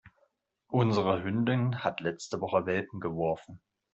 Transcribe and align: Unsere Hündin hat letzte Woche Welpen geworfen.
Unsere 0.71 1.23
Hündin 1.23 1.83
hat 1.83 1.99
letzte 1.99 2.41
Woche 2.41 2.65
Welpen 2.65 2.99
geworfen. 2.99 3.61